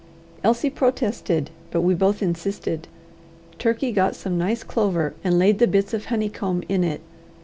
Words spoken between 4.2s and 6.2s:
nice clover, and laid the bits of